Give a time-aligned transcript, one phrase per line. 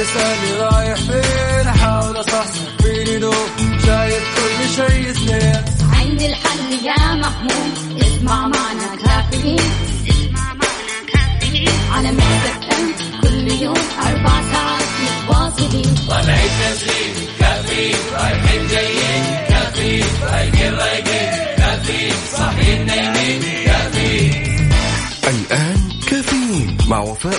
[0.00, 0.75] الصباح كل يوم لا تسألني رايح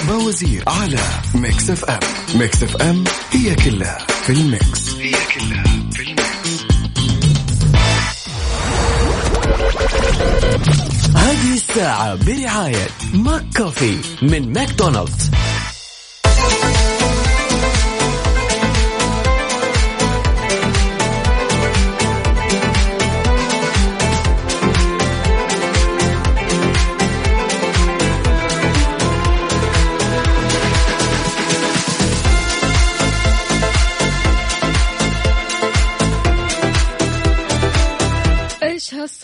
[0.07, 0.99] باوزير على
[1.35, 1.99] Mix FM.
[2.35, 4.89] Mix FM هي كلها في ال mix.
[4.95, 6.63] هي كلها في ال mix.
[11.15, 15.31] هذه الساعة برعاية McCafé من ماكدونالدز.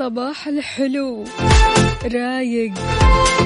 [0.04, 1.24] إيش هالصباح الحلو.
[2.04, 2.74] رايق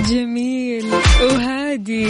[0.10, 0.86] جميل
[1.22, 2.08] وهادي.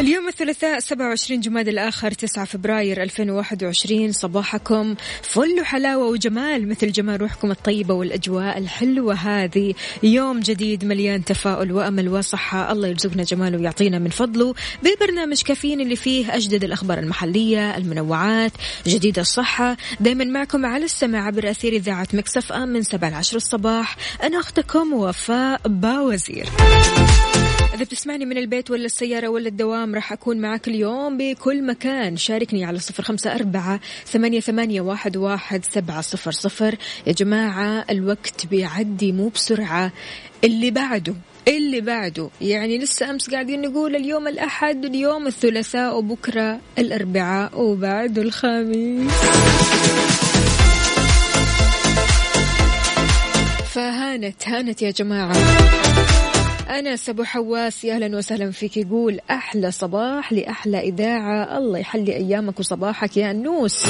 [0.00, 7.50] اليوم الثلاثاء 27 جماد الآخر 9 فبراير 2021 صباحكم فل وحلاوة وجمال مثل جمال روحكم
[7.50, 9.74] الطيبة والأجواء الحلوة هذه.
[10.02, 12.72] يوم جديد مليان تفاؤل وأمل وصحة.
[12.72, 14.54] الله يرزقنا جماله ويعطينا من فضله.
[14.82, 18.52] ببرنامج كافيين اللي فيه أجدد الأخبار المحلية المنوعات
[18.86, 19.76] جديد الصحة.
[20.00, 23.96] دايما معكم على السماع عبر أثير إذاعة مكسف أم من 7 ل 10 الصباح.
[24.22, 26.46] أنا أختكم وفاء باوزير.
[27.74, 32.16] إذا بتسمعني من البيت ولا السيارة ولا الدوام راح أكون معك اليوم بكل مكان.
[32.16, 36.76] شاركني على صفر خمسة أربعة ثمانية, ثمانية واحد, واحد سبعة صفر صفر.
[37.06, 39.92] يا جماعة الوقت بيعدي مو بسرعة.
[40.44, 41.14] اللي بعده
[41.48, 42.30] اللي بعده.
[42.40, 49.12] يعني لسه أمس قاعدين نقول اليوم الأحد اليوم الثلاثاء وبكرة الأربعاء وبعده الخميس.
[53.74, 55.36] فهانت هانت يا جماعة.
[56.70, 57.84] أنس أبو حواس.
[57.84, 58.76] يا أهلا وسهلا فيك.
[58.76, 61.58] يقول أحلى صباح لأحلى إذاعة.
[61.58, 63.86] الله يحلي أيامك وصباحك يا أنوس.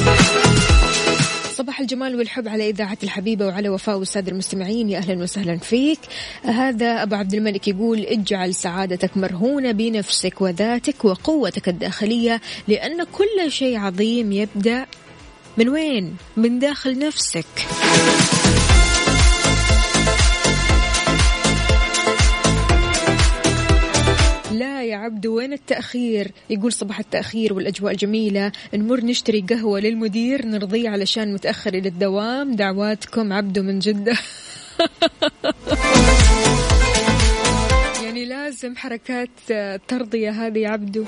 [1.54, 4.90] صباح الجمال والحب على إذاعة الحبيبة وعلى وفاء والسادة المستمعين.
[4.90, 5.98] يا أهلا وسهلا فيك.
[6.42, 13.78] هذا أبو عبد الملك يقول اجعل سعادتك مرهونة بنفسك وذاتك وقوتك الداخلية لأن كل شيء
[13.78, 14.86] عظيم يبدأ
[15.56, 17.46] من وين؟ من داخل نفسك.
[24.60, 30.88] لا يا عبدو وين التأخير؟ يقول صباح التأخير والأجواء الجميلة نمر نشتري قهوة للمدير نرضيه
[30.88, 32.54] علشان متأخر إلى الدوام.
[32.54, 34.12] دعواتكم عبدو من جدة.
[38.04, 39.30] يعني لازم حركات
[39.88, 41.04] ترضية هذه يا عبدو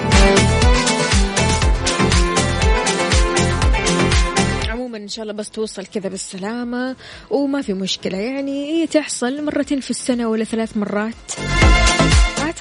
[4.69, 6.97] عموما إن شاء الله بس توصل كذا بالسلامة
[7.31, 8.19] وما في مشكلة.
[8.19, 11.62] يعني هي تحصل مرتين في السنة ولا ثلاث مرات.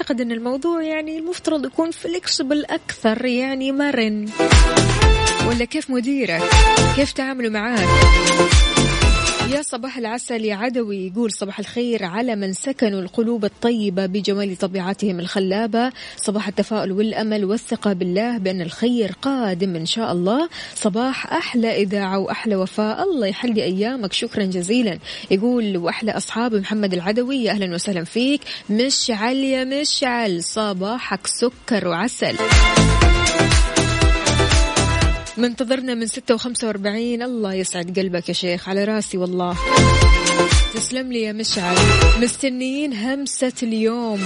[0.02, 4.28] أعتقد إن الموضوع يعني المفترض يكون فليكسبل أكثر يعني مرن.
[5.48, 6.42] ولا كيف مديرك؟
[6.96, 7.88] كيف تعاملوا معاك؟
[9.52, 11.06] يا صباح العسل يا عدوي.
[11.06, 15.92] يقول صباح الخير على من سكنوا القلوب الطيبة بجمال طبيعتهم الخلابة.
[16.16, 20.48] صباح التفاؤل والأمل والثقة بالله بأن الخير قادم إن شاء الله.
[20.74, 23.02] صباح أحلى إذاعة وأحلى وفاء.
[23.02, 24.12] الله يحلي أيامك.
[24.12, 24.98] شكرا جزيلا.
[25.30, 27.44] يقول وأحلى أصحاب محمد العدوي.
[27.44, 28.40] يا أهلا وسهلا فيك.
[28.70, 30.44] مشعل يا مشعل.
[30.44, 32.36] صباحك سكر وعسل.
[35.36, 37.22] منتظرنا من ستة وخمسة وأربعين.
[37.22, 38.68] الله يسعد قلبك يا شيخ.
[38.68, 39.56] على راسي والله.
[40.74, 41.76] تسلم لي يا مشعل.
[42.20, 44.24] مستنيين همسة اليوم.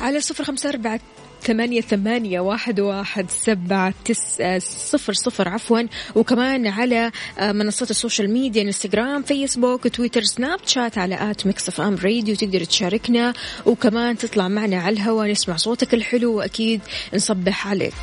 [0.00, 1.00] على صفر خمسة أربعة
[1.42, 5.48] ثمانية ثمانية واحد واحد سبعة تسعة صفر صفر.
[5.48, 5.82] عفوا.
[6.14, 7.10] وكمان على
[7.40, 12.36] منصات ال social media Instagram Facebook Twitter Snapchat على at Mix FM Radio.
[12.36, 13.34] تقدر تشاركنا.
[13.66, 16.36] وكمان تطلع معنا على الهواء نسمع صوتك الحلو.
[16.36, 16.80] وأكيد
[17.14, 17.94] نصبح عليك.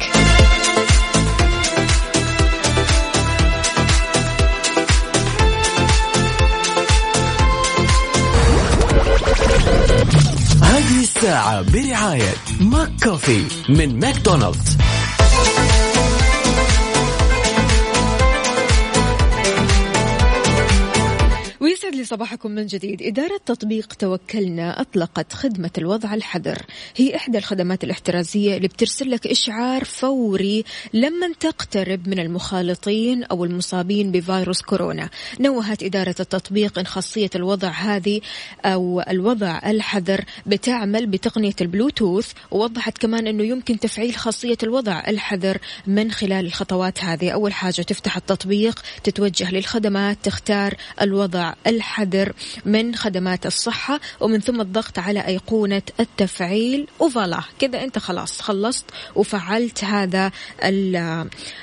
[10.79, 14.77] هذه الساعة برعاية McCafé من ماكدونالدز.
[21.99, 23.01] لي صباحكم من جديد.
[23.01, 26.65] إدارة تطبيق توكلنا أطلقت خدمة الوضع الحذر.
[26.95, 30.63] هي إحدى الخدمات الاحترازية اللي بترسل لك إشعار فوري
[30.93, 35.09] لما تقترب من المخالطين أو المصابين بفيروس كورونا.
[35.39, 38.21] نوهت إدارة التطبيق إن خاصية الوضع هذه
[38.65, 45.57] أو الوضع الحذر بتعمل بتقنية البلوتوث ووضحت كمان أنه يمكن تفعيل خاصية الوضع الحذر
[45.87, 47.29] من خلال الخطوات هذه.
[47.29, 51.88] أول حاجة تفتح التطبيق تتوجه للخدمات تختار الوضع الحذر.
[52.65, 56.87] من خدمات الصحة ومن ثم الضغط على أيقونة التفعيل.
[56.99, 60.31] وفلا كذا أنت خلاص خلصت وفعلت هذا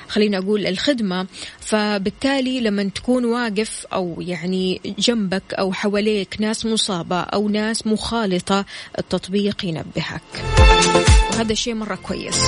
[0.09, 1.27] خلينا أقول الخدمة.
[1.61, 8.65] فبالتالي لما تكون واقف أو يعني جنبك أو حواليك ناس مصابة أو ناس مخالطة
[8.99, 10.23] التطبيق ينبهك.
[11.33, 12.41] وهذا شيء مرة كويس.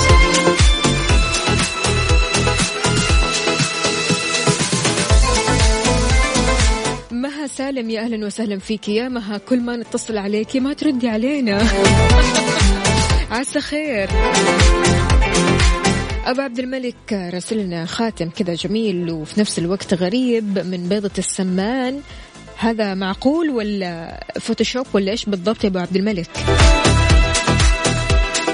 [7.58, 8.88] سالم يا أهلا وسهلا فيك.
[8.88, 11.62] يا مها كل ما نتصل عليك ما تردي علينا.
[13.30, 14.08] عسى خير.
[16.26, 22.00] أبو عبد الملك راسلنا خاتم كذا جميل وفي نفس الوقت غريب من بيضة السمان.
[22.58, 26.30] هذا معقول ولا فوتوشوب ولا إيش بالضبط يا أبو عبد الملك؟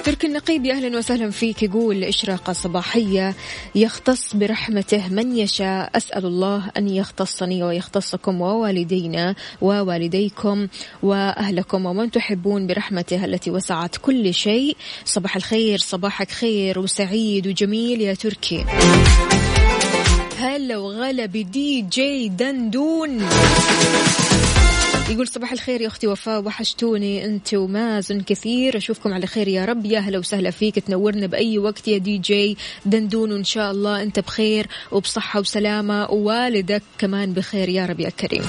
[0.05, 3.35] ترك النقيب أهلا وسهلا فيك يقول إشراقة صباحية
[3.75, 5.91] يختص برحمته من يشاء.
[5.97, 10.69] أسأل الله أن يختصني ويختصكم ووالدينا ووالديكم
[11.03, 14.77] وأهلكم ومن تحبون برحمته التي وسعت كل شيء.
[15.05, 18.65] صباح الخير صباحك خير وسعيد وجميل يا تركي.
[20.39, 23.29] هلا وغلا بدي جي دندون.
[25.11, 28.77] يقول صباح الخير يا أختي وفاء وحشتوني أنت ومازن كثير.
[28.77, 29.87] أشوفكم على خير يا رب.
[29.87, 30.79] يا هلا وسهلا فيك.
[30.79, 32.57] تنورنا بأي وقت يا دي جي
[32.87, 34.03] دندون وإن شاء الله.
[34.03, 36.11] أنت بخير وبصحة وسلامة.
[36.11, 38.45] ووالدك كمان بخير يا رب يا كريم.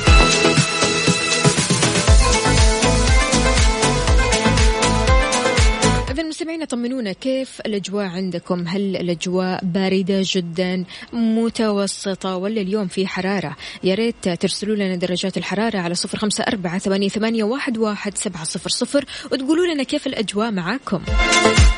[6.24, 10.84] مستمعينا طمنونا كيف الأجواء عندكم؟ هل الأجواء باردة جدا
[11.14, 16.78] متوسطة ولا اليوم في حرارة؟ يا ريت ترسلوا لنا درجات الحرارة على صفر خمسة أربعة
[16.78, 21.02] ثمانية, واحد سبعة صفر صفر وتقولوا لنا كيف الأجواء معاكم.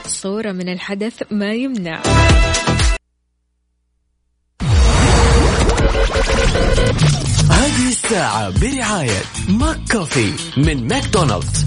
[0.08, 2.02] صورة من الحدث ما يمنع.
[7.52, 11.66] هذه الساعة برعاية McCafé من ماكدونالدز.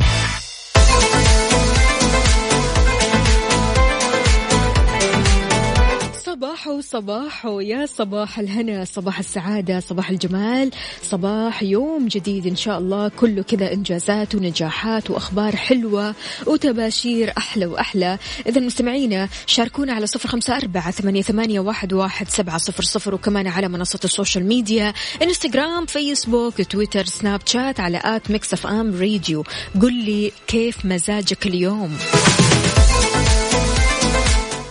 [6.60, 10.70] صباحو صباحو يا صباح الهنا صباح السعادة صباح الجمال
[11.02, 13.08] صباح يوم جديد إن شاء الله.
[13.08, 16.14] كله كذا إنجازات ونجاحات وأخبار حلوة
[16.46, 18.18] وتباشير أحلى وأحلى.
[18.46, 24.00] إذا مستمعينا شاركونا على صفر خمسة أربعة ثمانية, واحد, سبعة صفر صفر وكمان على منصة
[24.04, 29.44] ال social media إنستغرام فيسبوك تويتر سناب شات على at Mix FM Radio.
[29.82, 31.98] قل لي كيف مزاجك اليوم؟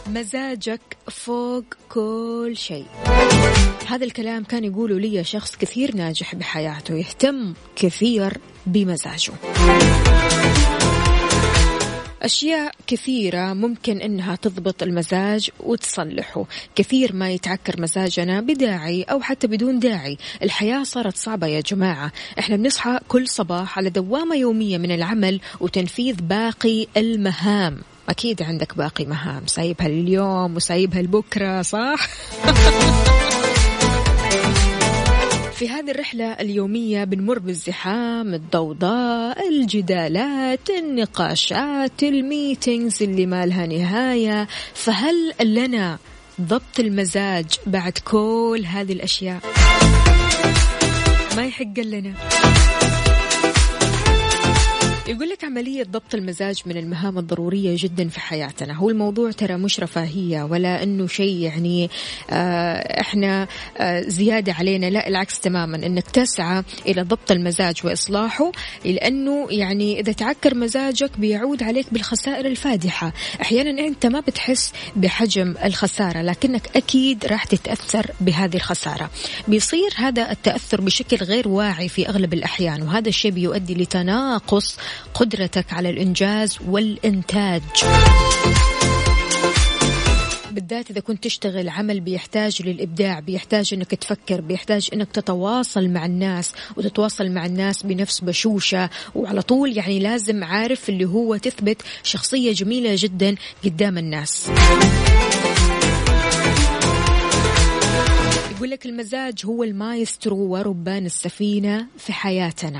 [0.09, 2.85] مزاجك فوق كل شيء.
[3.87, 9.33] هذا الكلام كان يقوله لي شخص كثير ناجح بحياته يهتم كثير بمزاجه.
[12.21, 16.45] أشياء كثيرة ممكن إنها تضبط المزاج وتصلحه.
[16.75, 20.17] كثير ما يتعكر مزاجنا بداعي أو حتى بدون داعي.
[20.43, 22.11] الحياة صارت صعبة يا جماعة.
[22.39, 27.77] إحنا بنصحى كل صباح على دوامة يومية من العمل وتنفيذ باقي المهام.
[28.09, 29.47] أكيد عندك باقي مهام.
[29.47, 32.07] سايبها اليوم وسايبها لبكرة صح؟
[35.59, 44.47] في هذه الرحلة اليومية بنمر بالزحام الضوضاء الجدالات النقاشات الميتينجز اللي ما لها نهاية.
[44.73, 45.97] فهل لنا
[46.41, 49.39] ضبط المزاج بعد كل هذه الأشياء؟
[51.35, 52.13] ما يحق لنا.
[55.09, 58.73] يقول لك عملية ضبط المزاج من المهام الضرورية جدا في حياتنا.
[58.73, 61.89] هو الموضوع ترى مش رفاهية ولا أنه شيء يعني
[62.29, 63.47] آه إحنا
[63.77, 64.85] آه زيادة علينا.
[64.85, 65.77] لا العكس تماما.
[65.85, 68.51] أنك تسعى إلى ضبط المزاج وإصلاحه
[68.85, 73.13] لأنه يعني إذا تعكر مزاجك بيعود عليك بالخسائر الفادحة.
[73.41, 79.09] أحيانا أنت ما بتحس بحجم الخسارة لكنك أكيد راح تتأثر بهذه الخسارة.
[79.47, 84.77] بيصير هذا التأثر بشكل غير واعي في أغلب الأحيان وهذا الشيء بيؤدي لتناقص
[85.13, 87.61] قدرتك على الإنجاز والإنتاج.
[90.51, 96.53] بالذات إذا كنت تشتغل عمل بيحتاج للإبداع بيحتاج أنك تفكر بيحتاج أنك تتواصل مع الناس
[96.77, 98.89] وتتواصل مع الناس بنفس بشوشة.
[99.15, 104.49] وعلى طول يعني لازم عارف اللي هو تثبت شخصية جميلة جدا قدام الناس.
[108.55, 112.79] يقول لك المزاج هو المايسترو وربان السفينة في حياتنا.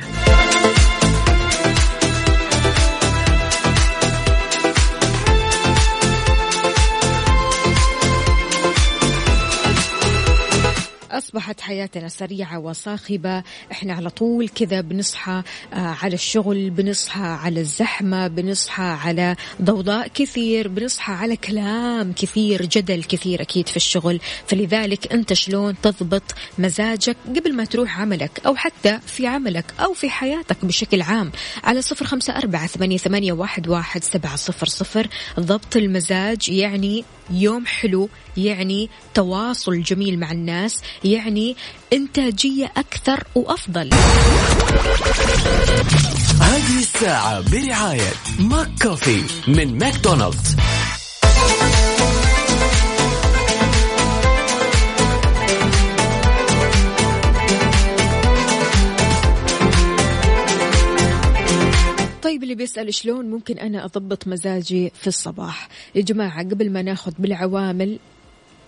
[11.20, 13.44] أصبحت حياتنا سريعة وصاخبة.
[13.72, 20.68] إحنا على طول كذا بنصحى آه، على الشغل بنصحى على الزحمة بنصحى على ضوضاء كثير
[20.68, 24.20] بنصحى على كلام كثير جدل كثير أكيد في الشغل.
[24.48, 26.24] فلذلك أنت شلون تضبط
[26.58, 31.32] مزاجك قبل ما تروح عملك أو حتى في عملك أو في حياتك بشكل عام.
[31.64, 35.08] على صفر خمسة أربعة ثمانية, واحد سبعة صفر صفر.
[35.40, 38.10] ضبط المزاج يعني يوم حلو
[38.46, 41.56] يعني تواصل جميل مع الناس يعني
[41.94, 43.90] إنتاجية أكثر وأفضل.
[46.42, 50.56] هذه الساعة برعاية ماك كوفي من ماكدونالدز.
[62.24, 67.12] طيب اللي بيسأل شلون ممكن أنا أضبط مزاجي في الصباح؟ يا جماعة قبل ما ناخذ
[67.20, 68.00] بالعوامل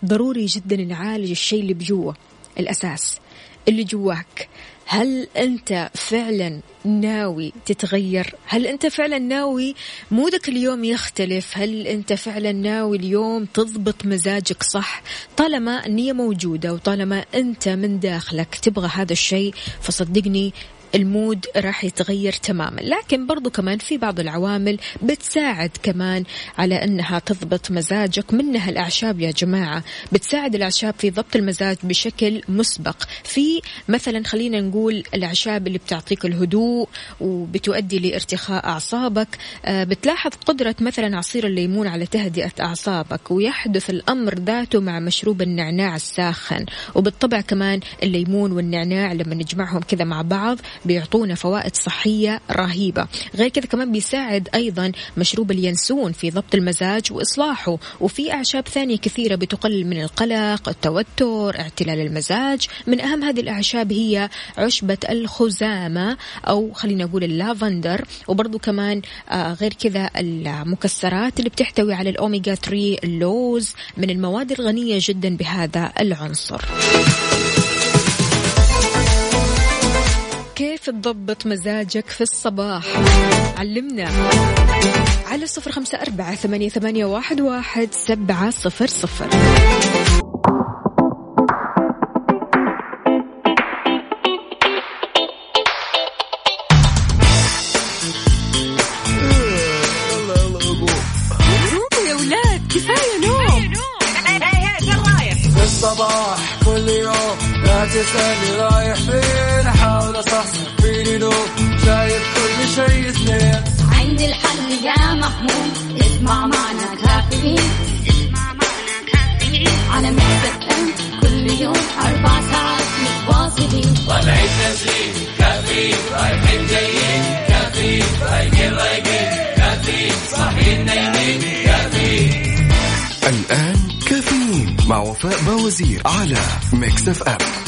[0.06, 2.14] ضروري جدا نعالج الشيء اللي بجوا
[2.60, 3.20] الأساس
[3.68, 4.50] اللي جواك.
[4.86, 9.76] هل أنت فعلا ناوي تتغير؟ هل أنت فعلا ناوي
[10.12, 15.02] مودك اليوم يختلف؟ هل أنت فعلا ناوي اليوم تضبط مزاجك صح؟
[15.38, 20.54] طالما النية موجودة وطالما أنت من داخلك تبغى هذا الشيء فصدقني
[20.96, 22.82] المود راح يتغير تماما.
[22.82, 26.24] لكن برضو كمان في بعض العوامل بتساعد كمان
[26.58, 28.34] على أنها تضبط مزاجك.
[28.34, 33.04] منها الأعشاب يا جماعة بتساعد الأعشاب في ضبط المزاج بشكل مسبق.
[33.24, 36.90] في مثلا خلينا نقول الأعشاب اللي بتعطيك الهدوء
[37.22, 39.28] وبتؤدي لارتخاء أعصابك
[39.66, 45.96] آه، بتلاحظ قدرة مثلا عصير الليمون على تهدئة أعصابك ويحدث الأمر ذاته مع مشروب النعناع
[45.96, 46.66] الساخن.
[46.96, 53.08] وبالطبع كمان الليمون والنعناع لما نجمعهم كذا مع بعض بيعطونا فوائد صحية رهيبة.
[53.36, 57.78] غير كذا كمان بيساعد أيضا مشروب اليانسون في ضبط المزاج وإصلاحه.
[58.00, 62.68] وفي أعشاب ثانية كثيرة بتقلل من القلق التوتر اعتلال المزاج.
[62.88, 68.06] من أهم هذه الأعشاب هي عشبة الخزامة أو خلينا نقول اللافندر.
[68.28, 73.74] وبرضو كمان آه غير كذا المكسرات اللي بتحتوي على الأوميجا 3 اللوز.
[73.98, 76.62] من المواد الغنية جدا بهذا العنصر.
[80.82, 82.84] كيف تضبط مزاجك في الصباح؟
[83.58, 84.10] علمنا
[85.28, 89.28] على صفر خمسة أربعة ثمانية, ثمانية واحد, واحد سبعة صفر صفر.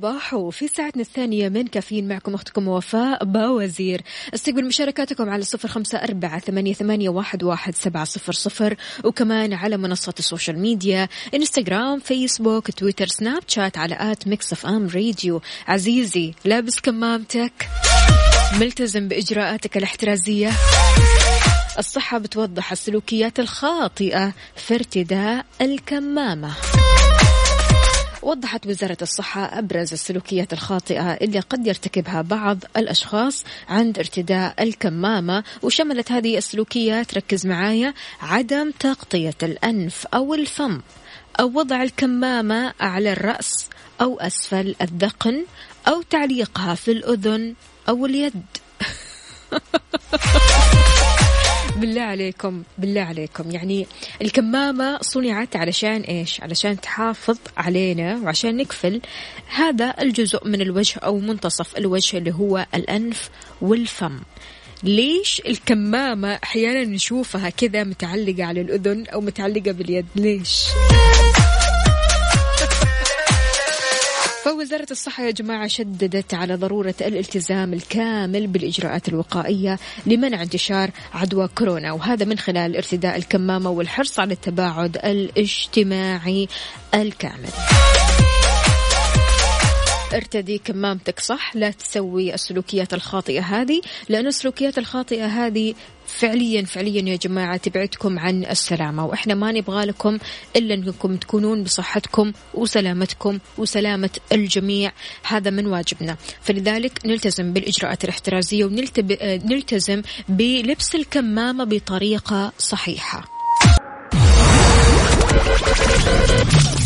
[0.00, 4.02] صباح وصباح في ساعتنا الثانية من كافيين معكم أختكم وفاء باوزير.
[4.34, 9.76] استقبل مشاركاتكم على صفر خمسة أربعة ثمانية, ثمانية واحد, واحد سبعة صفر صفر وكمان على
[9.76, 15.40] منصات ال social media إنستغرام فيسبوك تويتر سناب شات على at Mix FM Radio.
[15.68, 17.68] عزيزي لابس كمامتك.
[18.60, 20.52] ملتزم بإجراءاتك الاحترازية.
[21.78, 26.54] الصحة بتوضح السلوكيات الخاطئة في ارتداء الكمامة.
[28.22, 36.12] وضحت وزارة الصحة أبرز السلوكيات الخاطئة اللي قد يرتكبها بعض الأشخاص عند ارتداء الكمامة وشملت
[36.12, 40.80] هذه السلوكيات ركز معايا عدم تغطية الأنف أو الفم
[41.40, 43.68] أو وضع الكمامة على الرأس
[44.00, 45.44] أو أسفل الذقن
[45.88, 47.54] أو تعليقها في الأذن
[47.88, 48.42] أو اليد.
[51.80, 53.50] بالله عليكم بالله عليكم.
[53.50, 53.86] يعني
[54.22, 59.00] الكمامة صنعت علشان إيش؟ علشان تحافظ علينا وعشان نقفل
[59.54, 64.20] هذا الجزء من الوجه أو منتصف الوجه اللي هو الأنف والفم.
[64.82, 70.64] ليش الكمامة أحيانا نشوفها كذا متعلقة على الأذن أو متعلقة باليد؟ ليش؟
[74.44, 81.92] فوزارة الصحة يا جماعة شددت على ضرورة الالتزام الكامل بالإجراءات الوقائية لمنع انتشار عدوى كورونا
[81.92, 86.48] وهذا من خلال ارتداء الكمامة والحرص على التباعد الاجتماعي
[86.94, 87.50] الكامل.
[90.14, 95.74] ارتدي كمامتك صح لا تسوي السلوكيات الخاطئة هذه لأن السلوكيات الخاطئة هذه
[96.06, 100.18] فعليا فعليا يا جماعة تبعدكم عن السلامة وإحنا ما نبغى لكم
[100.56, 106.16] إلا أنكم تكونون بصحتكم وسلامتكم وسلامة الجميع هذا من واجبنا.
[106.42, 113.39] فلذلك نلتزم بالإجراءات الاحترازية ونلتزم بلبس الكمامة بطريقة صحيحة.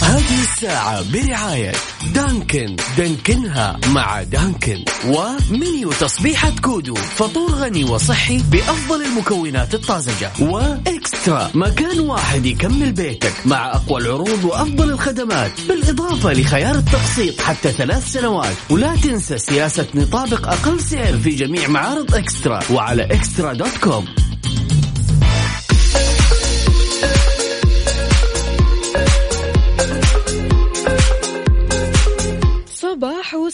[0.02, 1.73] هذه الساعة برعاية
[2.14, 2.76] دانكن.
[2.99, 4.85] دانكنها مع دانكن.
[5.06, 6.94] ومنيو تصبيحة كودو.
[6.94, 10.30] فطور غني وصحي بأفضل المكونات الطازجة.
[10.40, 11.50] وإكسترا.
[11.54, 15.52] مكان واحد يكمل بيتك مع أقوى العروض وأفضل الخدمات.
[15.68, 18.56] بالإضافة لخيار التقسيط حتى ثلاث سنوات.
[18.71, 22.61] ولا تنسى سياسة نطابق أقل سعر في جميع معارض إكسترا.
[22.71, 24.06] وعلى إكسترا دوت com.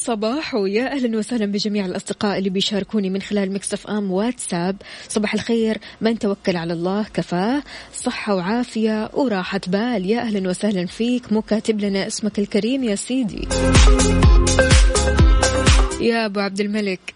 [0.01, 4.77] صباحو صباحو يا أهلا وسهلا بجميع الأصدقاء اللي بيشاركوني من خلال Mix FM واتساب.
[5.09, 7.63] صباح الخير من توكل على الله كفاه
[7.95, 10.11] صحة وعافية وراحة بال.
[10.11, 13.49] يا أهلا وسهلا فيك مو كاتب لنا اسمك الكريم يا سيدي.
[16.01, 17.15] يا أبو عبد الملك.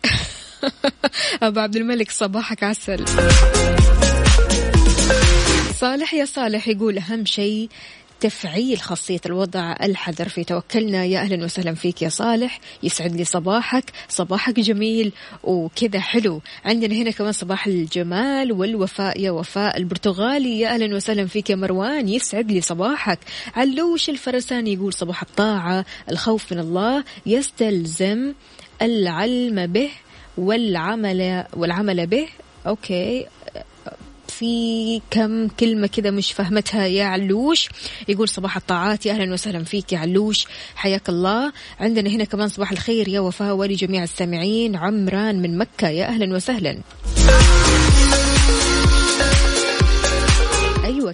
[1.43, 3.05] أبو عبد الملك صباحك عسل.
[5.81, 7.69] صالح يا صالح يقول أهم شيء
[8.21, 11.05] تفعيل خاصية الوضع الحذر في توكلنا.
[11.05, 12.61] يا أهلا وسهلا فيك يا صالح.
[12.83, 13.85] يسعد لي صباحك.
[14.09, 15.13] صباحك جميل.
[15.43, 16.41] وكذا حلو.
[16.65, 19.21] عندنا هنا كمان صباح الجمال والوفاء.
[19.21, 20.61] يا وفاء البرتغالي.
[20.61, 22.09] يا أهلا وسهلا فيك يا مروان.
[22.09, 23.19] يسعد لي صباحك.
[23.55, 25.85] علوش الفرساني يقول صباح الطاعة.
[26.11, 28.33] الخوف من الله يستلزم
[28.83, 29.91] العلم به
[30.39, 32.29] والعمل والعمل به.
[32.67, 33.27] أوكي.
[34.39, 37.69] في كم كلمة كذا مش فهمتها يا علوش.
[38.09, 40.47] يقول صباح الطاعات يا أهلا وسهلا فيك يا علوش.
[40.77, 41.53] حياك الله.
[41.81, 44.77] عندنا هنا كمان صباح الخير يا وفاء ولجميع السامعين.
[44.77, 46.79] عمران من مكة يا أهلا وسهلا.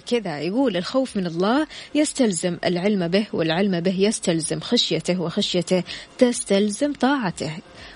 [0.07, 5.83] كذا يقول الخوف من الله يستلزم العلم به والعلم به يستلزم خشيته وخشيته
[6.17, 7.51] تستلزم طاعته.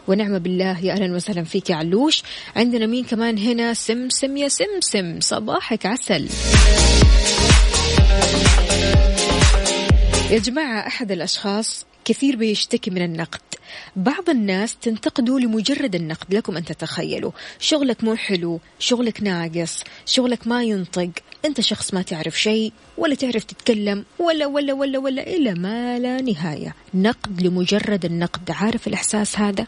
[0.07, 2.23] ونعم بالله يا أهلا وسهلا فيك يا علوش.
[2.55, 6.29] عندنا مين كمان هنا؟ سمسم يا سمسم صباحك عسل.
[10.31, 13.41] يا جماعة أحد الأشخاص كثير بيشتكي من النقد.
[13.95, 17.31] بعض الناس تنتقده لمجرد النقد لكم أن تتخيلوا.
[17.59, 21.09] شغلك مو حلو شغلك ناقص شغلك ما ينطق.
[21.45, 26.21] أنت شخص ما تعرف شيء ولا تعرف تتكلم ولا ولا ولا ولا إلى ما لا
[26.21, 26.75] نهاية.
[26.93, 29.67] نقد لمجرد النقد عارف الإحساس هذا؟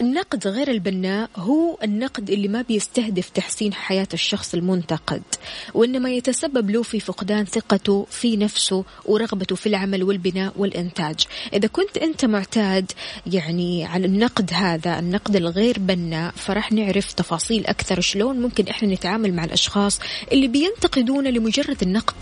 [0.00, 5.22] النقد غير البناء هو النقد اللي ما بيستهدف تحسين حياة الشخص المنتقد
[5.74, 11.26] وإنما يتسبب له في فقدان ثقته في نفسه ورغبته في العمل والبناء والإنتاج.
[11.52, 12.92] إذا كنت أنت معتاد
[13.26, 19.34] يعني على النقد هذا النقد الغير بناء فرح نعرف تفاصيل أكثر شلون ممكن إحنا نتعامل
[19.34, 20.00] مع الأشخاص
[20.32, 22.14] اللي بينتقدون لمجرد النقد.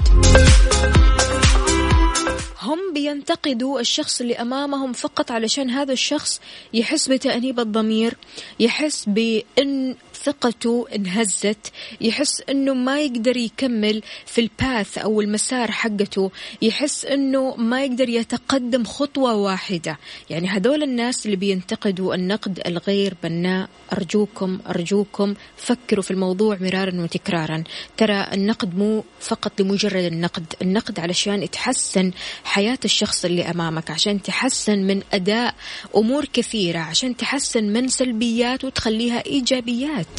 [2.66, 6.40] هم بينتقدوا الشخص اللي أمامهم فقط علشان هذا الشخص
[6.74, 8.14] يحس بتأنيب الضمير
[8.60, 9.96] يحس بأن
[10.26, 11.72] ثقته انهزت.
[12.00, 16.30] يحس إنه ما يقدر يكمل في الباث أو المسار حقته.
[16.62, 19.98] يحس إنه ما يقدر يتقدم خطوة واحدة.
[20.30, 23.68] يعني هذول الناس اللي بينتقدوا النقد الغير بناء.
[23.92, 27.64] أرجوكم أرجوكم فكروا في الموضوع مرارا وتكرارا.
[27.96, 30.54] ترى النقد مو فقط لمجرد النقد.
[30.62, 32.10] النقد علشان تحسن
[32.44, 35.54] حياة الشخص اللي أمامك عشان تحسن من أداء
[35.96, 40.15] أمور كثيرة عشان تحسن من سلبيات وتخليها إيجابيات.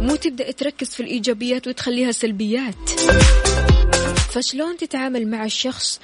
[0.00, 2.90] مو تبدأ تركز في الإيجابيات وتخليها سلبيات.
[4.32, 6.00] فشلون تتعامل مع الشخص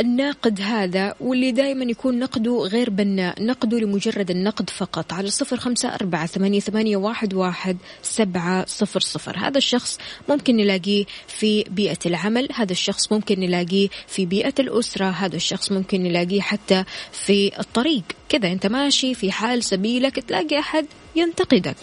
[0.00, 5.94] الناقد هذا واللي دائما يكون نقده غير بناء نقده لمجرد النقد فقط على صفر خمسة
[5.94, 9.38] أربعة ثمانية, ثمانية واحد, واحد سبعة صفر صفر.
[9.38, 15.36] هذا الشخص ممكن نلاقيه في بيئة العمل هذا الشخص ممكن نلاقيه في بيئة الأسرة هذا
[15.36, 18.02] الشخص ممكن نلاقيه حتى في الطريق.
[18.28, 21.76] كذا أنت ماشي في حال سبيلك تلاقي أحد ينتقدك.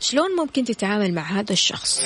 [0.00, 2.02] شلون ممكن تتعامل مع هذا الشخص؟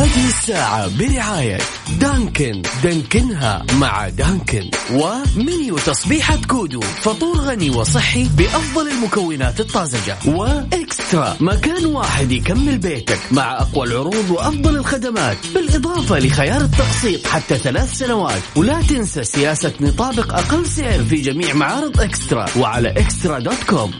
[0.00, 1.58] هذه الساعة برعاية
[2.00, 2.62] دانكن.
[2.82, 4.70] دانكنها مع دانكن.
[4.92, 6.80] ومنيو تصبيحة كودو.
[6.80, 10.16] فطور غني وصحي بأفضل المكونات الطازجة.
[10.26, 11.36] وإكسترا.
[11.40, 15.36] مكان واحد يكمل بيتك مع أقوى العروض وأفضل الخدمات.
[15.54, 18.42] بالإضافة لخيار التقسيط حتى ثلاث سنوات.
[18.56, 22.46] ولا تنسى سياسة نطابق أقل سعر في جميع معارض إكسترا.
[22.56, 23.92] وعلى إكسترا dot com.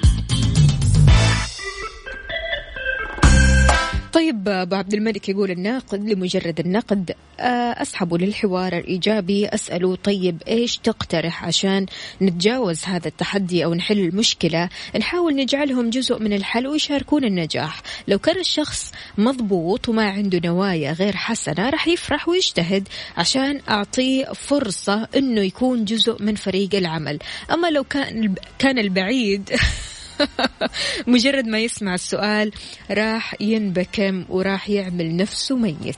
[4.21, 10.79] طيب أبو عبد الملك يقول الناقد لمجرد النقد آه، اسحبه للحوار الإيجابي اساله طيب إيش
[10.79, 11.87] تقترح عشان
[12.23, 17.83] نتجاوز هذا التحدي أو نحل المشكلة؟ نحاول نجعلهم جزء من الحل ويشاركون النجاح.
[18.09, 25.09] لو كان الشخص مضبوط وما عنده نوايا غير حسنة راح يفرح ويجتهد عشان أعطيه فرصة
[25.17, 27.19] إنه يكون جزء من فريق العمل.
[27.53, 29.51] أما لو كان كان البعيد
[31.07, 32.53] مجرد ما يسمع السؤال
[32.91, 35.97] راح ينبكم وراح يعمل نفسه ميت.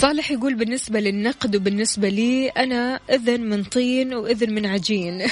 [0.00, 5.22] صالح يقول بالنسبة للنقد وبالنسبة لي أنا إذن من طين وإذن من عجين.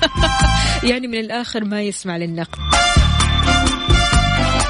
[0.90, 2.58] يعني من الآخر ما يسمع للنقد.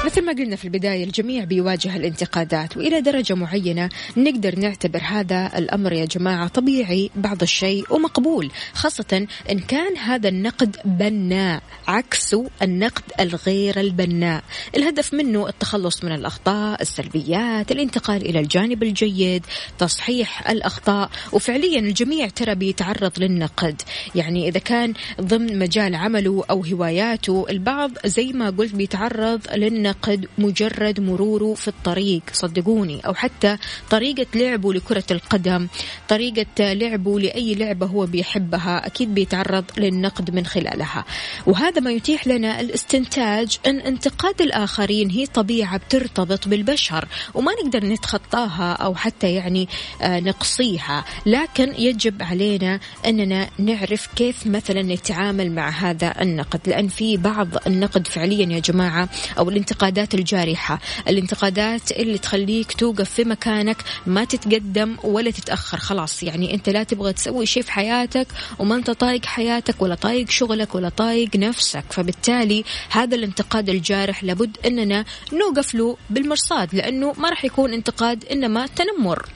[0.05, 5.93] مثل ما قلنا في البداية الجميع بيواجه الانتقادات وإلى درجة معينة نقدر نعتبر هذا الأمر
[5.93, 13.79] يا جماعة طبيعي بعض الشيء ومقبول خاصة إن كان هذا النقد بناء عكسه النقد الغير
[13.79, 14.43] البناء.
[14.75, 19.45] الهدف منه التخلص من الأخطاء السلبيات الانتقال إلى الجانب الجيد
[19.77, 23.81] تصحيح الأخطاء وفعليا الجميع ترى بيتعرض للنقد.
[24.15, 29.94] يعني إذا كان ضمن مجال عمله أو هواياته البعض زي ما قلت بيتعرض للنقد.
[29.95, 32.21] ينتقد مجرد مروره في الطريق.
[32.33, 32.99] صدقوني.
[33.05, 33.57] أو حتى
[33.89, 35.67] طريقة لعبه لكرة القدم.
[36.09, 38.85] طريقة لعبه لأي لعبة هو بيحبها.
[38.87, 41.05] أكيد بيتعرض للنقد من خلالها.
[41.47, 47.07] وهذا ما يتيح لنا الاستنتاج أن انتقاد الآخرين هي طبيعة بترتبط بالبشر.
[47.33, 49.67] وما نقدر نتخطاها أو حتى يعني
[50.01, 51.05] آه، نقصيها.
[51.25, 56.59] لكن يجب علينا أننا نعرف كيف مثلا نتعامل مع هذا النقد.
[56.67, 63.09] لأن في بعض النقد فعليا يا جماعة أو الانتقاد الانتقادات الجارحة الانتقادات اللي تخليك توقف
[63.09, 66.23] في مكانك ما تتقدم ولا تتأخر خلاص.
[66.23, 68.27] يعني أنت لا تبغى تسوي شيء في حياتك
[68.59, 71.83] وما أنت طايق حياتك ولا طايق شغلك ولا طايق نفسك.
[71.89, 78.67] فبالتالي هذا الانتقاد الجارح لابد أننا نوقف له بالمرصاد لأنه ما راح يكون انتقاد إنما
[78.67, 79.29] تنمر.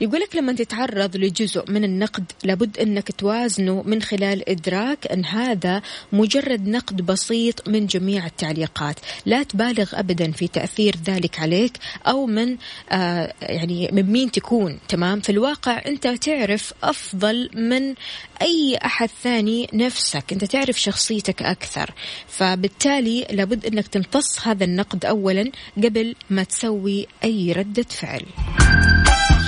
[0.00, 5.82] يقول لك لما تتعرض لجزء من النقد لابد أنك توازنه من خلال إدراك أن هذا
[6.12, 12.56] مجرد نقد بسيط من جميع التعليقات، لا تبالغ ابدا في تأثير ذلك عليك أو من
[12.90, 17.94] آه يعني من مين تكون، تمام؟ في الواقع أنت تعرف أفضل من
[18.42, 21.90] أي أحد ثاني نفسك، أنت تعرف شخصيتك أكثر،
[22.28, 28.22] فبالتالي لابد أنك تمتص هذا النقد اولا قبل ما تسوي أي ردة فعل.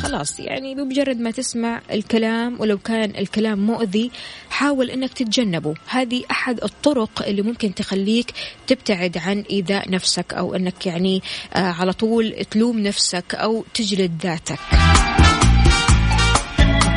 [0.07, 4.11] خلاص يعني بمجرد ما تسمع الكلام ولو كان الكلام مؤذي
[4.51, 5.75] حاول إنك تتجنبه.
[5.89, 8.33] هذه أحد الطرق اللي ممكن تخليك
[8.67, 11.23] تبتعد عن إيذاء نفسك أو إنك يعني
[11.55, 14.59] آه على طول تلوم نفسك أو تجلد ذاتك.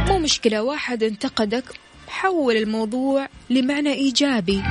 [0.08, 1.64] مو مشكلة واحد انتقدك
[2.08, 4.64] حول الموضوع لمعنى إيجابي.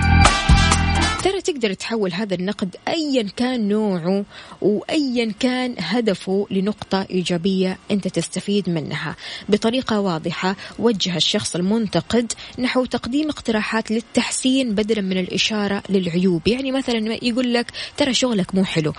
[1.24, 4.24] ترى تقدر تحول هذا النقد ايا كان نوعه
[4.61, 9.16] وايا كان هدفه لنقطة إيجابية أنت تستفيد منها.
[9.48, 16.48] بطريقة واضحة وجه الشخص المنتقد نحو تقديم اقتراحات للتحسين بدلا من الإشارة للعيوب.
[16.48, 18.92] يعني مثلا يقول لك ترى شغلك مو حلو.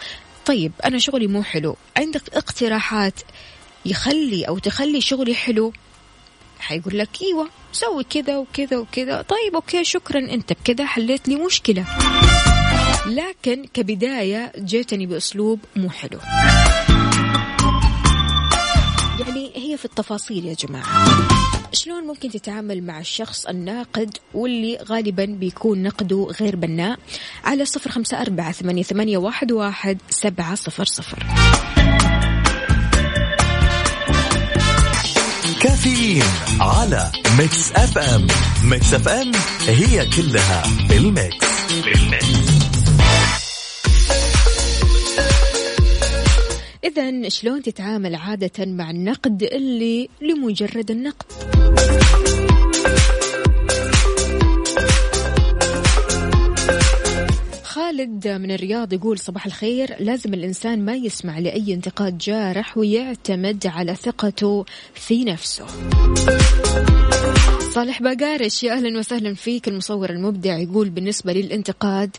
[0.45, 1.75] طيب أنا شغلي مو حلو.
[1.97, 3.19] عندك اقتراحات
[3.85, 5.73] يخلي أو تخلي شغلي حلو؟
[6.59, 9.21] حيقول لك إيوه سوي كذا وكذا وكذا.
[9.21, 11.85] طيب أوكي شكرا أنت بكذا حليت لي مشكلة.
[13.05, 16.19] لكن كبداية جيتني بأسلوب مو حلو.
[19.19, 21.07] يعني هي في التفاصيل يا جماعة.
[21.73, 26.99] شلون ممكن تتعامل مع الشخص الناقد واللي غالبا بيكون نقده غير بناء؟
[27.43, 31.25] على صفر خمسة أربعة ثمانية, واحد سبعة صفر صفر.
[35.61, 36.23] كافيين
[36.59, 38.27] على Mix FM
[38.63, 39.31] Mix FM
[39.67, 41.47] هي كلها بال mix
[41.83, 42.25] بال mix
[46.83, 51.25] إذا شلون تتعامل عادة مع النقد اللي لمجرد النقد؟
[57.89, 59.95] خالد من الرياض يقول صباح الخير.
[59.99, 65.65] لازم الإنسان ما يسمع لأي انتقاد جارح ويعتمد على ثقته في نفسه.
[67.73, 69.67] صالح بقارش يا أهلا وسهلا فيك.
[69.67, 72.17] المصور المبدع يقول بالنسبة للانتقاد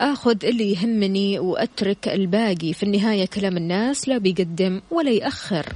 [0.00, 2.72] آخذ اللي يهمني وأترك الباقي.
[2.72, 5.66] في النهاية كلام الناس لا بيقدم ولا يأخر.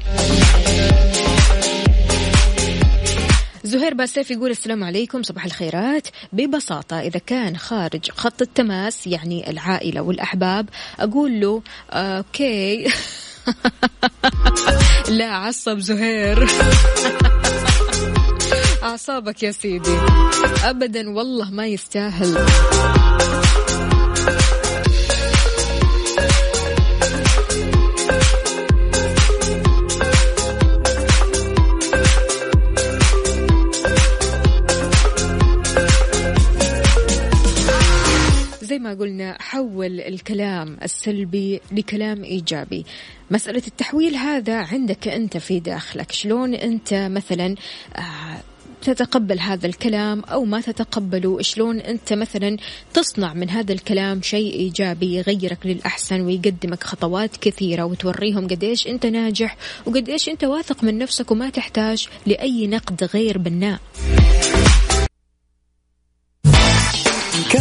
[3.74, 6.08] زهير باسيف يقول السلام عليكم صباح الخيرات.
[6.32, 12.84] ببساطة إذا كان خارج خط التماس يعني العائلة والأحباب أقول له okay.
[15.18, 16.48] لا تعصب زهير.
[18.82, 19.98] أعصابك يا سيدي.
[20.64, 22.46] أبدا والله ما يستاهل.
[38.94, 42.84] قلنا حول الكلام السلبي لكلام إيجابي.
[43.30, 46.12] مسألة التحويل هذا عندك أنت في داخلك.
[46.12, 47.54] شلون أنت مثلا
[47.96, 48.40] آه،
[48.84, 52.56] تتقبل هذا الكلام أو ما تتقبله؟ شلون أنت مثلا
[52.94, 59.56] تصنع من هذا الكلام شيء إيجابي يغيرك للأحسن ويقدمك خطوات كثيرة وتوريهم قديش أنت ناجح
[59.86, 63.78] وقديش أنت واثق من نفسك وما تحتاج لأي نقد غير بناء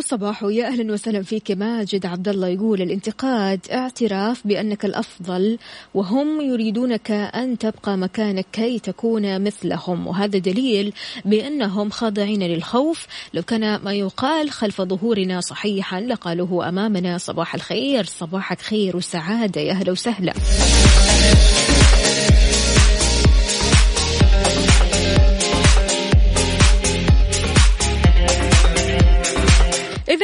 [0.00, 5.58] صباحو صباحو يا أهلا وسهلا فيك ماجد عبد الله يقول الانتقاد اعتراف بأنك الأفضل
[5.94, 10.06] وهم يريدونك أن تبقى مكانك كي تكون مثلهم.
[10.06, 10.92] وهذا دليل
[11.24, 13.06] بأنهم خاضعين للخوف.
[13.34, 17.18] لو كان ما يقال خلف ظهورنا صحيحا لقالوه أمامنا.
[17.18, 20.32] صباح الخير صباحك خير وسعادة يا أهلا وسهلا.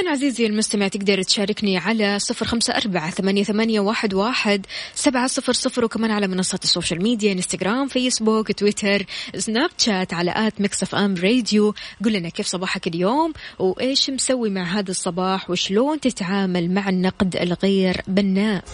[0.03, 5.53] إذا عزيزي المستمع تقدر تشاركني على صفر خمسة أربعة ثمانية, ثمانية واحد, واحد سبعة صفر
[5.53, 10.83] صفر وكمان على منصات ال social media إنستغرام فيسبوك تويتر سناب شات على at Mix
[10.83, 11.75] FM Radio.
[12.05, 18.03] قل لنا كيف صباحك اليوم وإيش مسوي مع هذا الصباح وشلون تتعامل مع النقد الغير
[18.09, 18.65] بناء.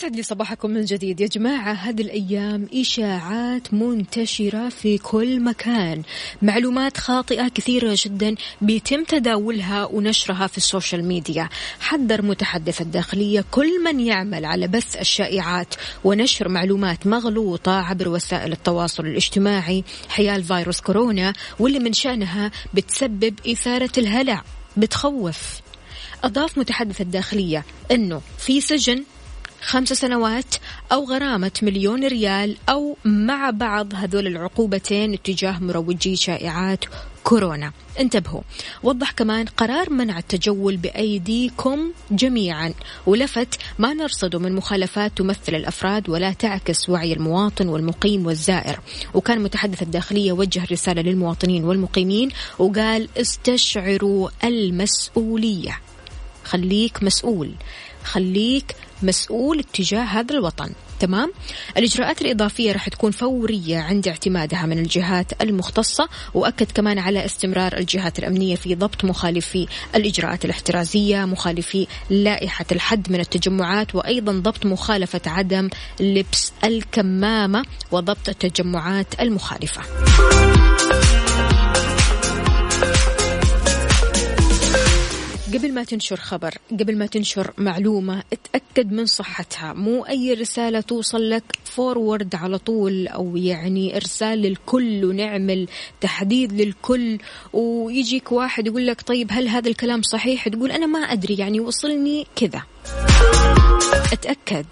[0.00, 1.20] ويسعد لي صباحكم من جديد.
[1.20, 6.02] يا جماعة هذه الأيام إشاعات منتشرة في كل مكان.
[6.42, 11.48] معلومات خاطئة كثيرة جدا بيتم تداولها ونشرها في ال social media.
[11.80, 19.06] حذر متحدث الداخلية كل من يعمل على بث الشائعات ونشر معلومات مغلوطة عبر وسائل التواصل
[19.06, 19.84] الاجتماعي.
[20.08, 24.42] حيال فيروس كورونا واللي من شأنها بتسبب إثارة الهلع.
[24.76, 25.60] بتخوف.
[26.24, 29.04] أضاف متحدث الداخلية أنه في سجن
[29.62, 30.54] خمس سنوات
[30.92, 36.84] أو غرامة مليون ريال أو مع بعض هذول العقوبتين اتجاه مروجي شائعات
[37.24, 37.72] كورونا.
[38.00, 38.40] انتبهوا
[38.82, 42.74] وضح كمان قرار منع التجول بأيديكم جميعا
[43.06, 48.80] ولفت ما نرصده من مخالفات تمثل الأفراد ولا تعكس وعي المواطن والمقيم والزائر.
[49.14, 55.80] وكان متحدث الداخلية وجه رسالة للمواطنين والمقيمين وقال استشعروا المسؤولية.
[56.44, 57.50] خليك مسؤول.
[58.10, 60.70] خليك مسؤول اتجاه هذا الوطن.
[61.00, 61.32] تمام؟
[61.76, 68.18] الإجراءات الإضافية راح تكون فورية عند اعتمادها من الجهات المختصة وأكد كمان على استمرار الجهات
[68.18, 75.68] الأمنية في ضبط مخالفي الإجراءات الاحترازية مخالفي لائحة الحد من التجمعات وأيضا ضبط مخالفة عدم
[76.00, 79.82] لبس الكمامة وضبط التجمعات المخالفة.
[85.54, 89.72] قبل ما تنشر خبر قبل ما تنشر معلومة اتأكد من صحتها.
[89.72, 95.68] مو أي رسالة توصل لك فورورد على طول أو يعني إرسال للكل ونعمل
[96.00, 97.18] تحديد للكل
[97.52, 102.26] ويجيك واحد يقول لك طيب هل هذا الكلام صحيح؟ تقول أنا ما أدري يعني وصلني
[102.36, 102.62] كذا.
[104.12, 104.66] أتأكد.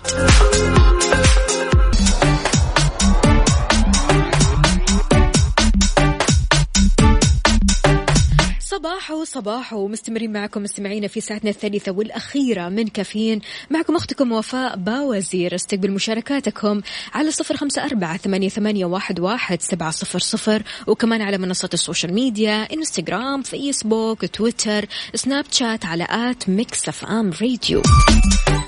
[8.70, 13.40] صباحو صباحو مستمرين معكم مستمعينا في ساعتنا الثالثة والأخيرة من كافيين.
[13.70, 15.54] معكم أختكم وفاء باوزير.
[15.54, 16.80] استقبل مشاركاتكم
[17.14, 21.80] على صفر خمسة أربعة ثمانية, ثمانية واحد, واحد سبعة صفر صفر وكمان على منصات ال
[21.80, 27.82] social media إنستغرام فيسبوك تويتر سناب شات على at Mix FM Radio.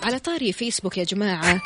[0.02, 1.62] على طاري فيسبوك يا جماعة.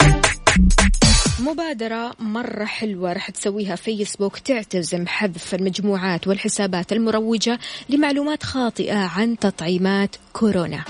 [1.40, 10.16] مبادرة مرة حلوة رح تسويها فيسبوك تعتزم حذف المجموعات والحسابات المروجة لمعلومات خاطئة عن تطعيمات
[10.32, 10.84] كورونا.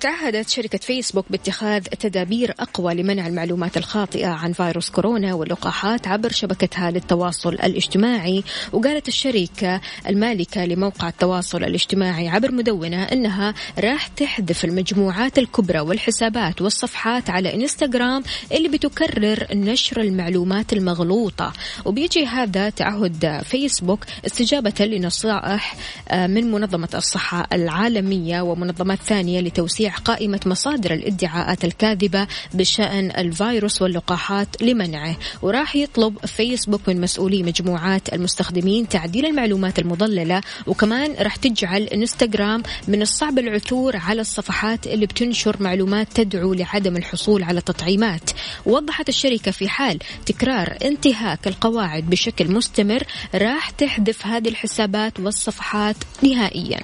[0.00, 6.90] تعهدت شركة فيسبوك باتخاذ تدابير أقوى لمنع المعلومات الخاطئة عن فيروس كورونا واللقاحات عبر شبكتها
[6.90, 8.44] للتواصل الاجتماعي.
[8.72, 17.30] وقالت الشركة المالكة لموقع التواصل الاجتماعي عبر مدونة أنها راح تحذف المجموعات الكبرى والحسابات والصفحات
[17.30, 21.52] على إنستغرام اللي بتكرر نشر المعلومات المغلوطة.
[21.84, 25.76] وبيجي هذا تعهد فيسبوك استجابة لنصائح
[26.08, 33.82] آه، من منظمة الصحة العالمية ومنظمات ثانية لتوسيع توسيع قائمة مصادر الادعاءات الكاذبة بشأن الفيروس
[33.82, 35.16] واللقاحات لمنعه.
[35.42, 43.02] وراح يطلب فيسبوك من مسؤولي مجموعات المستخدمين تعديل المعلومات المضللة وكمان راح تجعل إنستغرام من
[43.02, 48.30] الصعب العثور على الصفحات اللي بتنشر معلومات تدعو لعدم الحصول على تطعيمات.
[48.66, 53.02] وضحت الشركة في حال تكرار انتهاك القواعد بشكل مستمر
[53.34, 56.80] راح تحذف هذه الحسابات والصفحات نهائيا.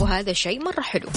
[0.00, 1.08] وهذا شيء مرة حلو.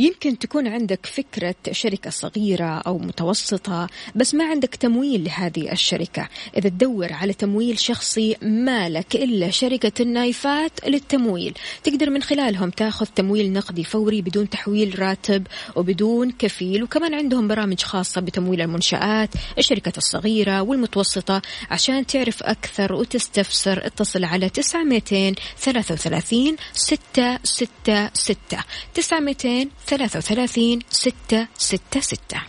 [0.00, 6.28] يمكن تكون عندك فكرة شركة صغيرة أو متوسطة بس ما عندك تمويل لهذه الشركة.
[6.56, 11.54] إذا تدور على تمويل شخصي ما لك إلا شركة النايفات للتمويل.
[11.84, 17.82] تقدر من خلالهم تاخذ تمويل نقدي فوري بدون تحويل راتب وبدون كفيل وكمان عندهم برامج
[17.82, 23.86] خاصة بتمويل المنشآت الشركة الصغيرة والمتوسطة عشان تعرف أكثر وتستفسر.
[23.86, 28.60] اتصل على 933 666
[28.94, 32.40] 900 ثلاثة وثلاثين ستة ستة ستة.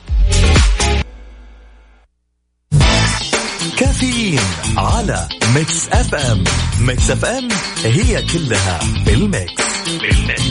[3.78, 4.40] كافيين
[4.78, 6.44] على Mix FM.
[6.82, 7.48] Mix FM
[7.84, 9.64] هي كلها بال Mix.
[9.88, 10.42] بال Mix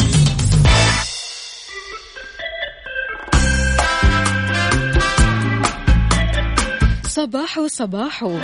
[7.06, 8.38] صباحو صباحو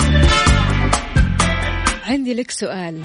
[2.04, 3.02] عندي لك سؤال.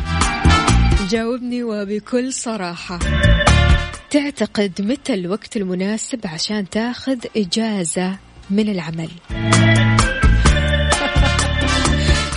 [1.09, 2.99] جاوبني وبكل صراحة.
[4.11, 8.17] تعتقد متى الوقت المناسب عشان تاخذ إجازة
[8.49, 9.09] من العمل؟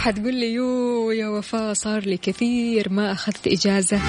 [0.04, 4.00] حتقول لي يو يا وفاء صار لي كثير ما أخذت إجازة.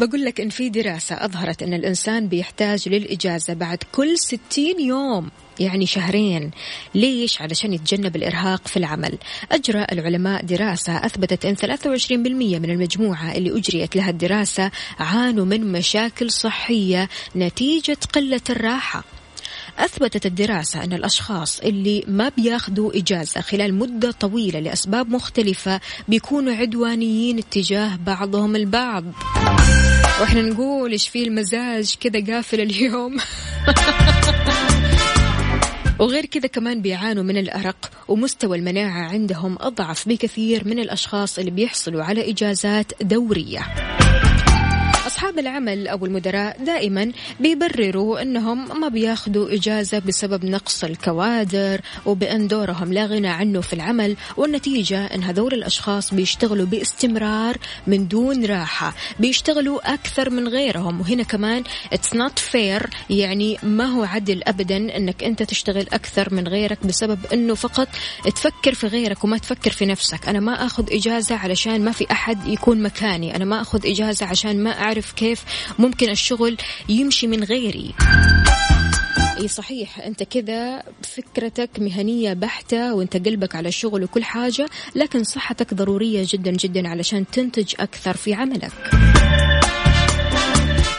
[0.00, 5.86] بقول لك إن في دراسة أظهرت أن الإنسان بيحتاج للإجازة بعد كل ستين يوم يعني
[5.86, 6.50] شهرين.
[6.94, 9.18] ليش؟ علشان يتجنب الإرهاق في العمل.
[9.52, 16.30] أجرى العلماء دراسة أثبتت أن 23% من المجموعة اللي أجريت لها الدراسة عانوا من مشاكل
[16.30, 19.19] صحية نتيجة قلة الراحة.
[19.80, 27.38] أثبتت الدراسة أن الأشخاص اللي ما بياخذوا إجازة خلال مدة طويلة لأسباب مختلفة بيكونوا عدوانيين
[27.38, 29.04] اتجاه بعضهم البعض.
[30.20, 33.16] وإحنا نقول إيش في المزاج كذا قافل اليوم؟
[36.00, 42.02] وغير كذا كمان بيعانوا من الأرق ومستوى المناعة عندهم أضعف بكثير من الأشخاص اللي بيحصلوا
[42.02, 43.60] على إجازات دورية.
[45.20, 52.92] أصحاب العمل أو المدراء دائما بيبرروا أنهم ما بياخذوا إجازة بسبب نقص الكوادر وبأن دورهم
[52.92, 57.56] لا غنى عنه في العمل والنتيجة أن هذول الأشخاص بيشتغلوا باستمرار
[57.86, 61.00] من دون راحة بيشتغلوا أكثر من غيرهم.
[61.00, 66.48] وهنا كمان it's not fair يعني ما هو عدل أبدا أنك أنت تشتغل أكثر من
[66.48, 67.88] غيرك بسبب أنه فقط
[68.24, 70.28] تفكر في غيرك وما تفكر في نفسك.
[70.28, 74.62] أنا ما أخذ إجازة علشان ما في أحد يكون مكاني أنا ما أخذ إجازة عشان
[74.62, 75.44] ما أعرف كيف
[75.78, 76.56] ممكن الشغل
[76.88, 77.94] يمشي من غيري.
[79.40, 85.74] إي صحيح أنت كذا فكرتك مهنية بحتة وأنت قلبك على الشغل وكل حاجة لكن صحتك
[85.74, 88.72] ضرورية جدا جدا علشان تنتج أكثر في عملك.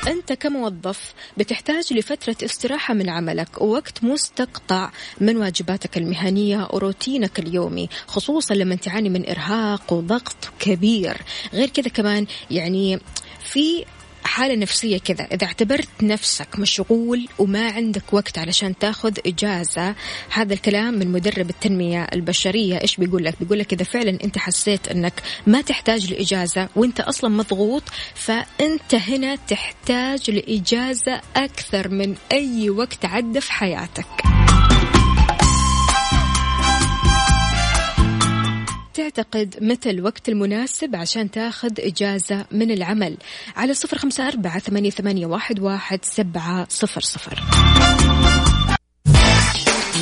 [0.08, 8.54] أنت كموظف بتحتاج لفترة استراحة من عملك ووقت مستقطع من واجباتك المهنية وروتينك اليومي خصوصا
[8.54, 11.18] لما تعاني من إرهاق وضغط كبير.
[11.54, 13.00] غير كذا كمان يعني
[13.44, 13.86] في
[14.24, 15.24] حالة نفسية كذا.
[15.32, 19.96] إذا اعتبرت نفسك مشغول وما عندك وقت علشان تاخذ إجازة
[20.30, 22.82] هذا الكلام من مدرب التنمية البشرية.
[22.82, 27.30] إيش بيقول لك؟ بيقول لك إذا فعلا أنت حسيت أنك ما تحتاج لإجازة وأنت أصلا
[27.30, 27.84] مضغوط
[28.16, 34.06] فأنت هنا تحتاج لإجازة أكثر من أي وقت عدى في حياتك.
[38.94, 43.18] تعتقد متى الوقت المناسب عشان تاخذ إجازة من العمل؟
[43.56, 45.26] على صفر خمسة أربعة ثمانية,
[45.60, 47.44] واحد, سبعة صفر صفر.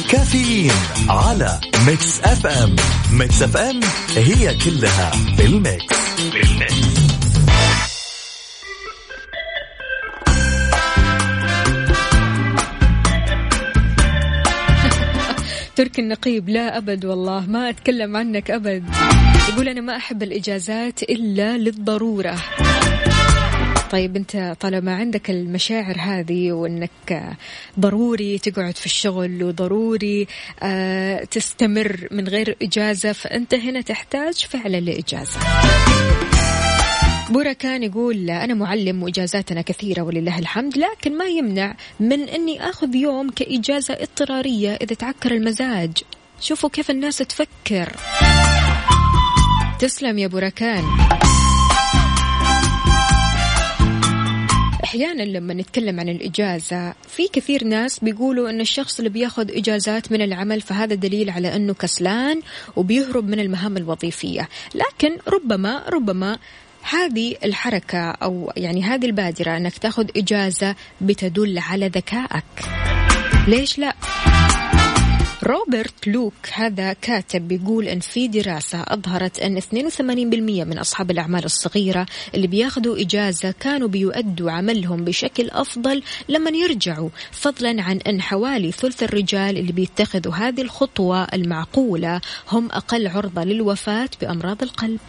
[0.09, 0.71] كافيين
[1.09, 2.75] على Mix FM
[3.11, 3.79] Mix FM
[4.15, 5.95] هي كلها بال Mix.
[6.33, 6.78] بال Mix.
[15.79, 16.49] ترك النقيب.
[16.49, 18.83] لا أبد والله ما أتكلم عنك أبد.
[19.49, 22.35] يقول أنا ما أحب الإجازات إلا للضرورة.
[23.91, 27.23] طيب أنت طالما عندك المشاعر هذه وأنك
[27.79, 30.27] ضروري تقعد في الشغل وضروري
[30.63, 35.39] آه تستمر من غير إجازة فأنت هنا تحتاج فعلا لإجازة.
[37.29, 42.95] بورا كان يقول أنا معلم وإجازاتنا كثيرة ولله الحمد لكن ما يمنع من أني أخذ
[42.95, 45.91] يوم كإجازة اضطرارية إذا تعكر المزاج.
[46.41, 47.95] شوفوا كيف الناس تفكر.
[49.79, 50.83] تسلم يا بوركان
[54.83, 60.21] أحيانا لما نتكلم عن الإجازة في كثير ناس بيقولوا إن الشخص اللي بياخذ إجازات من
[60.21, 62.41] العمل فهذا دليل على إنه كسلان
[62.75, 64.49] وبيهرب من المهام الوظيفية.
[64.75, 66.37] لكن ربما ربما
[66.81, 72.43] هذه الحركة أو يعني هذه البادرة أنك تأخذ إجازة بتدل على ذكائك
[73.47, 73.95] ليش لا؟
[75.43, 82.05] روبرت لوك هذا كاتب بيقول إن في دراسة أظهرت إن 82% من أصحاب الأعمال الصغيرة
[82.35, 89.03] اللي بياخذوا إجازة كانوا بيؤدوا عملهم بشكل أفضل لما يرجعوا فضلا عن إن حوالي ثلث
[89.03, 92.21] الرجال اللي بيتخذوا هذه الخطوة المعقولة
[92.51, 94.99] هم أقل عرضة للوفاة بأمراض القلب.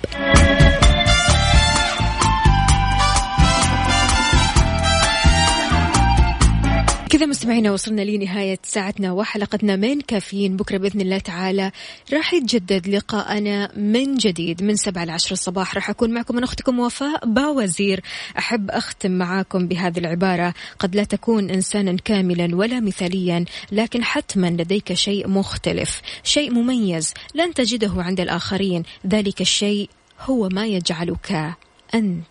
[7.11, 10.57] كذا مستمعينا وصلنا لنهاية ساعتنا وحلقتنا من كافيين.
[10.57, 11.73] بكرة بإذن الله تعالى
[12.13, 15.75] راح يتجدد لقاءنا من جديد من سبعة لعشر الصباح.
[15.75, 18.01] راح أكون معكم من أختكم وفاء باوزير.
[18.39, 20.55] أحب أختم معاكم بهذه العبارة.
[20.79, 27.55] قد لا تكون إنسانا كاملا ولا مثاليا لكن حتما لديك شيء مختلف شيء مميز لن
[27.55, 28.83] تجده عند الآخرين.
[29.07, 29.91] ذلك الشيء
[30.21, 31.55] هو ما يجعلك
[31.95, 32.31] أنت.